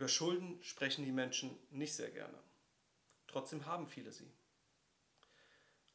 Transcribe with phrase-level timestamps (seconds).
[0.00, 2.42] Über Schulden sprechen die Menschen nicht sehr gerne.
[3.26, 4.32] Trotzdem haben viele sie.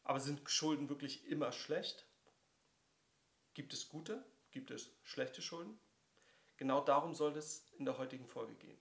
[0.04, 2.06] Aber sind Schulden wirklich immer schlecht?
[3.56, 4.24] Gibt es gute?
[4.52, 5.80] Gibt es schlechte Schulden?
[6.58, 8.78] Genau darum soll es in der heutigen Folge gehen.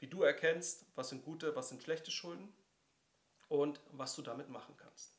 [0.00, 2.52] Wie du erkennst, was sind gute, was sind schlechte Schulden
[3.48, 5.18] und was du damit machen kannst.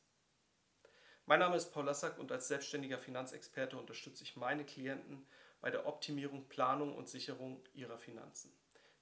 [1.26, 5.26] Mein Name ist Paul Lassack und als selbstständiger Finanzexperte unterstütze ich meine Klienten
[5.60, 8.56] bei der Optimierung, Planung und Sicherung ihrer Finanzen.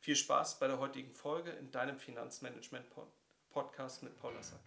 [0.07, 4.61] Viel Spaß bei der heutigen Folge in deinem Finanzmanagement-Podcast mit Paul Lassack.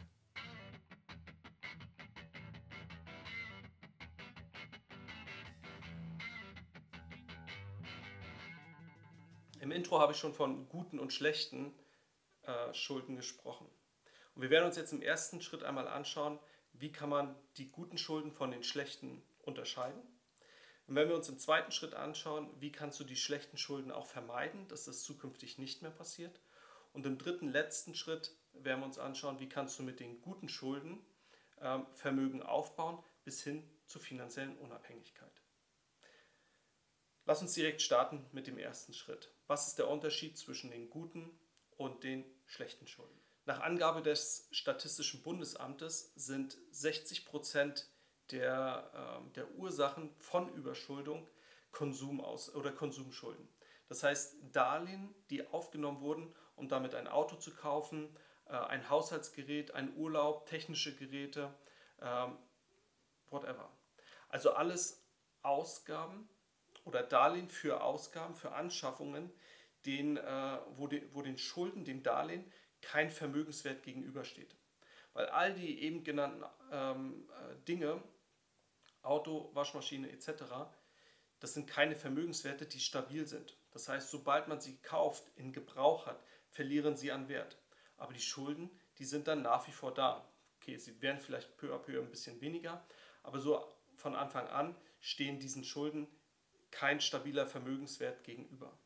[9.61, 11.73] Im Intro habe ich schon von guten und schlechten
[12.41, 13.69] äh, Schulden gesprochen.
[14.35, 16.38] Und wir werden uns jetzt im ersten Schritt einmal anschauen,
[16.73, 20.02] wie kann man die guten Schulden von den schlechten unterscheiden.
[20.89, 24.07] Und wenn wir uns im zweiten Schritt anschauen, wie kannst du die schlechten Schulden auch
[24.07, 26.41] vermeiden, dass das zukünftig nicht mehr passiert.
[26.93, 30.49] Und im dritten, letzten Schritt werden wir uns anschauen, wie kannst du mit den guten
[30.49, 30.99] Schulden
[31.61, 35.44] ähm, Vermögen aufbauen bis hin zur finanziellen Unabhängigkeit.
[37.25, 39.31] Lass uns direkt starten mit dem ersten Schritt.
[39.45, 41.30] Was ist der Unterschied zwischen den guten
[41.77, 43.21] und den schlechten Schulden?
[43.45, 47.92] Nach Angabe des Statistischen Bundesamtes sind 60 Prozent
[48.31, 51.27] der, äh, der Ursachen von Überschuldung
[51.72, 53.47] Konsum aus, oder Konsumschulden.
[53.88, 59.73] Das heißt Darlehen, die aufgenommen wurden, um damit ein Auto zu kaufen, äh, ein Haushaltsgerät,
[59.73, 61.53] ein Urlaub, technische Geräte,
[61.99, 62.27] äh,
[63.30, 63.71] whatever.
[64.30, 65.03] Also alles
[65.41, 66.30] Ausgaben
[66.86, 69.31] oder Darlehen für Ausgaben, für Anschaffungen,
[69.86, 74.55] den, äh, wo, de, wo den Schulden, dem Darlehen kein Vermögenswert gegenübersteht.
[75.14, 78.03] Weil all die eben genannten ähm, äh, Dinge,
[79.02, 80.44] Auto, Waschmaschine etc.,
[81.39, 83.58] das sind keine Vermögenswerte, die stabil sind.
[83.72, 87.58] Das heißt, sobald man sie kauft, in Gebrauch hat, verlieren sie an Wert.
[87.95, 90.30] Aber die Schulden, die sind dann nach wie vor da.
[90.58, 92.86] Okay, sie werden vielleicht peu à peu ein bisschen weniger,
[93.23, 93.65] aber so
[93.95, 96.08] von Anfang an stehen diesen Schulden
[96.71, 98.77] kein stabiler Vermögenswert gegenüber.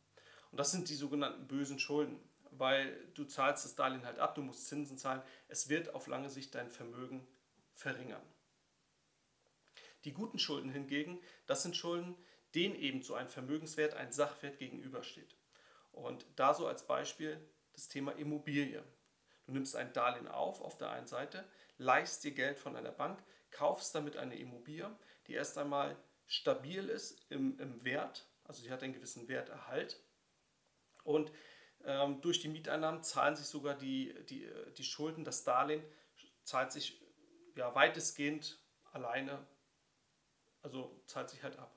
[0.52, 2.20] Und das sind die sogenannten bösen Schulden
[2.58, 5.22] weil du zahlst das Darlehen halt ab, du musst Zinsen zahlen.
[5.48, 7.26] Es wird auf lange Sicht dein Vermögen
[7.74, 8.22] verringern.
[10.06, 12.16] Die guten Schulden hingegen, das sind Schulden,
[12.56, 15.36] denen eben so ein Vermögenswert, ein Sachwert gegenübersteht.
[15.92, 17.40] Und da so als Beispiel
[17.74, 18.84] das Thema Immobilie.
[19.46, 21.48] Du nimmst ein Darlehen auf auf der einen Seite,
[21.78, 24.96] leihst dir Geld von einer Bank, kaufst damit eine Immobilie,
[25.28, 30.02] die erst einmal stabil ist im, im Wert, also sie hat einen gewissen Werterhalt
[31.04, 31.32] und
[31.84, 35.84] ähm, durch die Mieteinnahmen zahlen sich sogar die, die, die Schulden, das Darlehen
[36.44, 37.02] zahlt sich
[37.56, 38.60] ja, weitestgehend
[38.92, 39.46] alleine,
[41.06, 41.76] zahlt sich halt ab.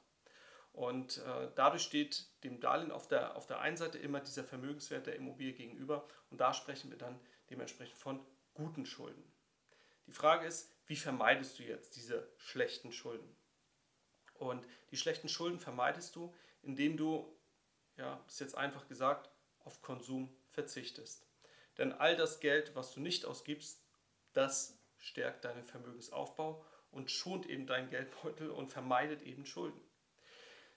[0.72, 5.06] Und äh, dadurch steht dem Darlehen auf der, auf der einen Seite immer dieser Vermögenswert
[5.06, 7.18] der Immobilie gegenüber und da sprechen wir dann
[7.48, 8.20] dementsprechend von
[8.52, 9.24] guten Schulden.
[10.06, 13.36] Die Frage ist, wie vermeidest du jetzt diese schlechten Schulden?
[14.34, 17.34] Und die schlechten Schulden vermeidest du, indem du,
[17.96, 19.30] ja, ist jetzt einfach gesagt,
[19.60, 21.26] auf Konsum verzichtest.
[21.78, 23.82] Denn all das Geld, was du nicht ausgibst,
[24.32, 26.64] das stärkt deinen Vermögensaufbau
[26.96, 29.80] und schont eben deinen Geldbeutel und vermeidet eben Schulden.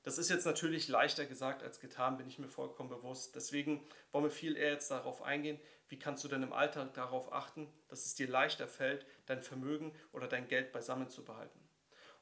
[0.03, 3.35] Das ist jetzt natürlich leichter gesagt als getan, bin ich mir vollkommen bewusst.
[3.35, 7.31] Deswegen wollen wir viel eher jetzt darauf eingehen, wie kannst du denn im Alltag darauf
[7.31, 11.59] achten, dass es dir leichter fällt, dein Vermögen oder dein Geld beisammen zu behalten.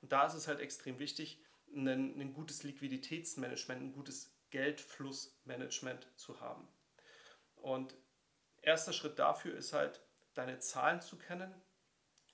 [0.02, 1.42] Und da ist es halt extrem wichtig,
[1.76, 6.68] ein, ein gutes Liquiditätsmanagement, ein gutes Geldflussmanagement zu haben.
[7.56, 7.96] Und
[8.62, 10.02] erster Schritt dafür ist halt,
[10.34, 11.54] deine Zahlen zu kennen,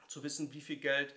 [0.07, 1.15] zu wissen, wie viel Geld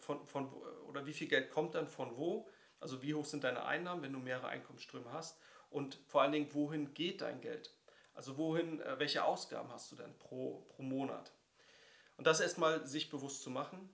[0.00, 0.52] von, von,
[0.88, 2.48] oder wie viel Geld kommt dann von wo,
[2.80, 5.38] also wie hoch sind deine Einnahmen, wenn du mehrere Einkommensströme hast
[5.70, 7.72] und vor allen Dingen, wohin geht dein Geld?
[8.14, 11.32] Also wohin, äh, welche Ausgaben hast du denn pro, pro Monat?
[12.16, 13.88] Und das erstmal sich bewusst zu machen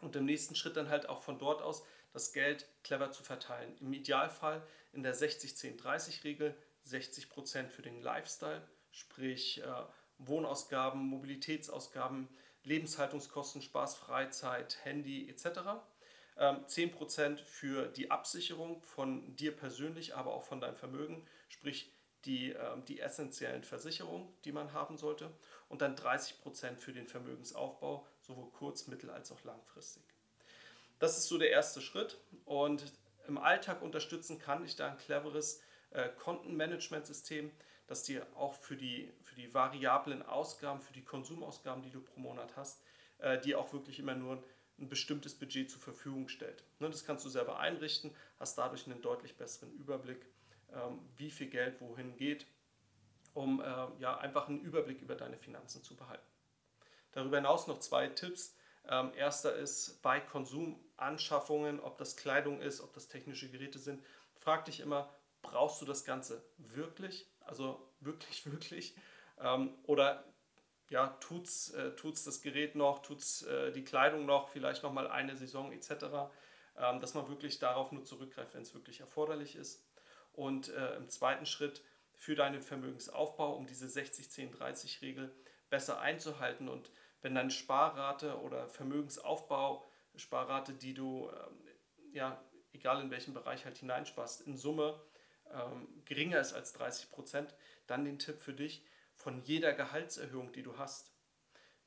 [0.00, 1.82] und im nächsten Schritt dann halt auch von dort aus
[2.12, 3.76] das Geld clever zu verteilen.
[3.80, 9.82] Im Idealfall in der 60-10-30-Regel 60% für den Lifestyle, sprich äh,
[10.18, 12.28] Wohnausgaben, Mobilitätsausgaben,
[12.66, 15.60] Lebenshaltungskosten, Spaß, Freizeit, Handy etc.
[16.36, 21.92] Ähm, 10% für die Absicherung von dir persönlich, aber auch von deinem Vermögen, sprich
[22.24, 25.30] die, äh, die essentiellen Versicherungen, die man haben sollte.
[25.68, 30.02] Und dann 30% für den Vermögensaufbau, sowohl kurz-, mittel- als auch langfristig.
[30.98, 32.84] Das ist so der erste Schritt und
[33.28, 35.60] im Alltag unterstützen kann ich da ein cleveres
[35.90, 37.50] äh, Kontenmanagementsystem,
[37.86, 42.56] das dir auch für die, die variablen Ausgaben, für die Konsumausgaben, die du pro Monat
[42.56, 42.82] hast,
[43.18, 44.42] äh, dir auch wirklich immer nur
[44.78, 46.64] ein bestimmtes Budget zur Verfügung stellt.
[46.80, 50.26] Ne, das kannst du selber einrichten, hast dadurch einen deutlich besseren Überblick, äh,
[50.76, 52.46] ähm, wie viel Geld wohin geht,
[53.34, 53.64] um äh,
[53.98, 56.26] ja, einfach einen Überblick über deine Finanzen zu behalten.
[57.12, 58.56] Darüber hinaus noch zwei Tipps.
[58.88, 64.02] Ähm, erster ist bei Konsumanschaffungen, ob das Kleidung ist, ob das technische Geräte sind,
[64.34, 65.12] frag dich immer,
[65.42, 67.26] brauchst du das Ganze wirklich?
[67.40, 68.94] Also wirklich, wirklich?
[69.38, 70.24] Ähm, oder
[70.88, 75.08] ja, tut's, äh, tut's das Gerät noch, tut's äh, die Kleidung noch, vielleicht noch mal
[75.08, 75.90] eine Saison etc.,
[76.78, 79.84] ähm, dass man wirklich darauf nur zurückgreift, wenn es wirklich erforderlich ist.
[80.32, 81.82] Und äh, im zweiten Schritt
[82.14, 85.34] für deinen Vermögensaufbau, um diese 60-10-30-Regel
[85.70, 86.90] besser einzuhalten und
[87.22, 89.84] wenn deine Sparrate oder Vermögensaufbau,
[90.14, 92.40] Sparrate, die du, ähm, ja,
[92.72, 95.00] egal in welchem Bereich halt hineinsparst, in Summe
[95.52, 97.54] ähm, geringer ist als 30 Prozent,
[97.86, 98.84] dann den Tipp für dich,
[99.26, 101.10] von jeder Gehaltserhöhung, die du hast,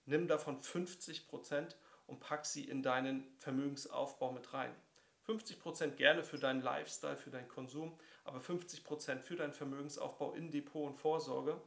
[0.03, 4.75] nimm davon 50 Prozent und pack sie in deinen Vermögensaufbau mit rein.
[5.21, 10.33] 50 Prozent gerne für deinen Lifestyle, für deinen Konsum, aber 50 Prozent für deinen Vermögensaufbau
[10.33, 11.61] in Depot und Vorsorge.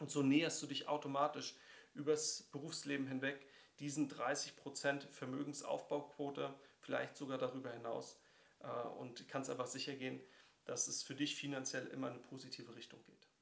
[0.00, 1.54] Und so näherst du dich automatisch
[1.92, 3.46] übers Berufsleben hinweg
[3.80, 8.22] diesen 30 Prozent Vermögensaufbauquote, vielleicht sogar darüber hinaus.
[8.60, 10.22] Äh, und kannst einfach sicher gehen,
[10.64, 13.33] dass es für dich finanziell immer in eine positive Richtung geht.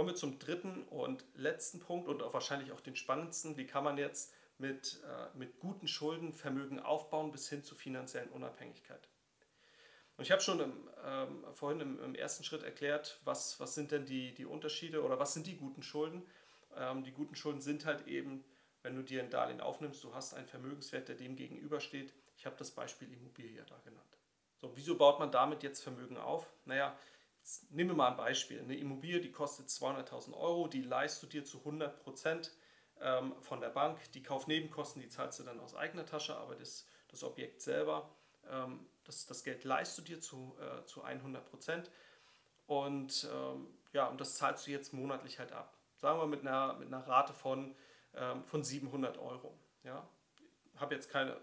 [0.00, 3.58] Kommen wir zum dritten und letzten Punkt und auch wahrscheinlich auch den spannendsten.
[3.58, 8.30] Wie kann man jetzt mit, äh, mit guten Schulden Vermögen aufbauen bis hin zur finanziellen
[8.30, 9.10] Unabhängigkeit?
[10.16, 13.90] Und ich habe schon im, ähm, vorhin im, im, ersten Schritt erklärt, was, was sind
[13.90, 16.22] denn die, die Unterschiede oder was sind die guten Schulden.
[16.78, 18.42] Ähm, die guten Schulden sind halt eben,
[18.80, 22.14] wenn du dir ein Darlehen aufnimmst, du hast einen Vermögenswert, der dem gegenübersteht.
[22.38, 24.16] Ich habe das Beispiel Immobilie da genannt.
[24.62, 26.50] So, wieso baut man damit jetzt Vermögen auf?
[26.64, 26.96] Naja,
[27.70, 28.60] nehmen wir mal ein Beispiel.
[28.60, 32.52] Eine Immobilie, die kostet 200.000 Euro, die leistest du dir zu 100 Prozent
[33.00, 33.98] ähm, von der Bank.
[34.12, 38.14] Die Kaufnebenkosten, die zahlst du dann aus eigener Tasche, aber das, das Objekt selber,
[38.48, 41.90] ähm, das, das Geld leistest du dir zu, äh, zu 100 Prozent.
[42.66, 45.76] Und ähm, ja, und das zahlst du jetzt monatlich halt ab.
[45.96, 47.74] Sagen wir mit einer, mit einer Rate von,
[48.46, 49.56] von 700 Euro.
[49.84, 50.08] Ja?
[50.76, 51.36] Habe jetzt keine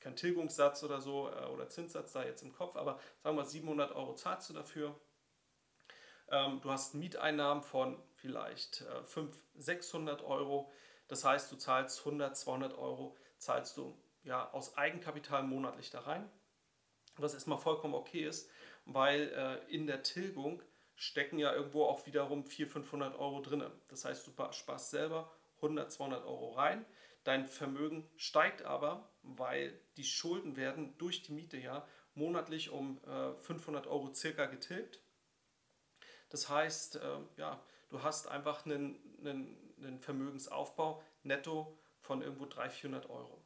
[0.00, 3.92] kein Tilgungssatz oder so äh, oder Zinssatz da jetzt im Kopf, aber sagen wir 700
[3.94, 4.98] Euro zahlst du dafür.
[6.30, 10.70] Ähm, du hast Mieteinnahmen von vielleicht äh, 500, 600 Euro.
[11.08, 16.30] Das heißt, du zahlst 100, 200 Euro, zahlst du ja aus Eigenkapital monatlich da rein.
[17.16, 18.50] Was erstmal vollkommen okay ist,
[18.84, 20.62] weil äh, in der Tilgung
[20.94, 23.64] stecken ja irgendwo auch wiederum 400, 500 Euro drin.
[23.88, 26.84] Das heißt, du sparst selber 100, 200 Euro rein.
[27.24, 33.34] Dein Vermögen steigt aber, weil die Schulden werden durch die Miete ja monatlich um äh,
[33.42, 35.00] 500 Euro circa getilgt.
[36.28, 42.72] Das heißt, äh, ja, du hast einfach einen, einen, einen Vermögensaufbau netto von irgendwo 300,
[42.72, 43.42] 400 Euro.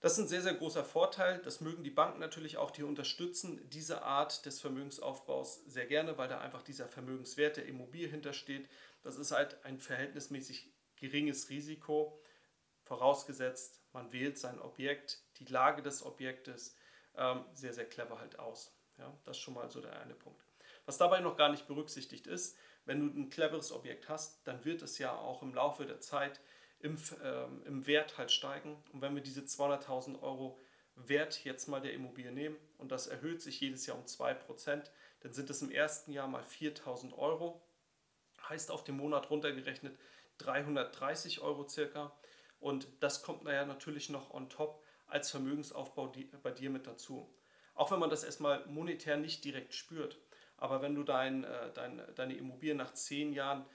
[0.00, 1.40] Das ist ein sehr, sehr großer Vorteil.
[1.42, 6.28] Das mögen die Banken natürlich auch, die unterstützen diese Art des Vermögensaufbaus sehr gerne, weil
[6.28, 8.68] da einfach dieser Vermögenswert der Immobilie hintersteht.
[9.02, 12.20] Das ist halt ein verhältnismäßig geringes Risiko,
[12.82, 16.76] vorausgesetzt, man wählt sein Objekt, die Lage des Objektes
[17.16, 18.78] ähm, sehr, sehr clever halt aus.
[18.98, 20.45] Ja, das ist schon mal so der eine Punkt.
[20.86, 24.82] Was dabei noch gar nicht berücksichtigt ist, wenn du ein cleveres Objekt hast, dann wird
[24.82, 26.40] es ja auch im Laufe der Zeit
[26.78, 28.76] im, ähm, im Wert halt steigen.
[28.92, 30.58] Und wenn wir diese 200.000 Euro
[30.94, 34.90] Wert jetzt mal der Immobilie nehmen und das erhöht sich jedes Jahr um 2%,
[35.20, 37.62] dann sind es im ersten Jahr mal 4.000 Euro.
[38.48, 39.98] Heißt auf den Monat runtergerechnet
[40.38, 42.16] 330 Euro circa.
[42.60, 46.12] Und das kommt naja natürlich noch on top als Vermögensaufbau
[46.42, 47.34] bei dir mit dazu.
[47.74, 50.18] Auch wenn man das erstmal monetär nicht direkt spürt.
[50.56, 53.66] Aber wenn du dein, äh, dein, deine Immobilie nach zehn Jahren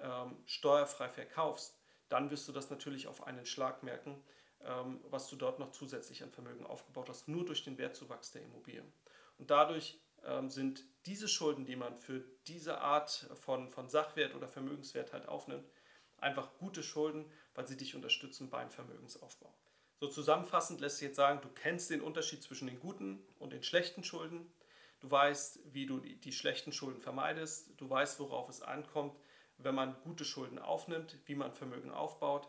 [0.00, 1.78] ähm, steuerfrei verkaufst,
[2.08, 4.22] dann wirst du das natürlich auf einen Schlag merken,
[4.64, 8.42] ähm, was du dort noch zusätzlich an Vermögen aufgebaut hast, nur durch den Wertzuwachs der
[8.42, 8.84] Immobilie.
[9.38, 14.48] Und dadurch ähm, sind diese Schulden, die man für diese Art von, von Sachwert oder
[14.48, 15.68] Vermögenswert halt aufnimmt,
[16.18, 19.52] einfach gute Schulden, weil sie dich unterstützen beim Vermögensaufbau.
[20.00, 23.62] So zusammenfassend lässt sich jetzt sagen, du kennst den Unterschied zwischen den guten und den
[23.62, 24.52] schlechten Schulden.
[25.06, 27.70] Du weißt, wie du die, schlechten Schulden vermeidest.
[27.76, 29.16] Du weißt, worauf es ankommt,
[29.56, 32.48] wenn man gute Schulden aufnimmt, wie man Vermögen aufbaut.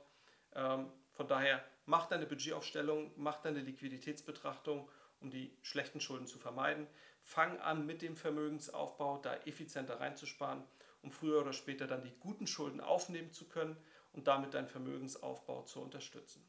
[0.55, 6.87] Ähm, von daher mach deine Budgetaufstellung, mach deine Liquiditätsbetrachtung, um die schlechten Schulden zu vermeiden.
[7.21, 10.63] Fang an mit dem Vermögensaufbau, da effizienter reinzusparen,
[11.03, 13.77] um früher oder später dann die guten Schulden aufnehmen zu können
[14.13, 16.43] und damit deinen Vermögensaufbau zu unterstützen.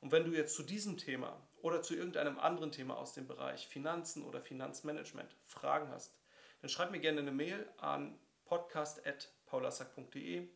[0.00, 3.68] Und wenn du jetzt zu diesem Thema oder zu irgendeinem anderen Thema aus dem Bereich
[3.68, 6.16] Finanzen oder Finanzmanagement Fragen hast,
[6.60, 10.48] dann schreib mir gerne eine Mail an podcast.paulasack.de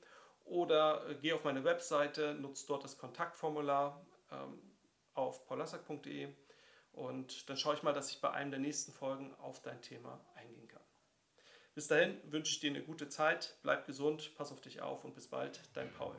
[0.45, 4.61] oder äh, geh auf meine Webseite, nutze dort das Kontaktformular ähm,
[5.15, 6.29] auf paulasack.de
[6.93, 10.21] und dann schaue ich mal, dass ich bei einem der nächsten Folgen auf dein Thema
[10.35, 10.83] eingehen kann.
[11.75, 15.15] Bis dahin wünsche ich dir eine gute Zeit, bleib gesund, pass auf dich auf und
[15.15, 16.15] bis bald, dein Paul.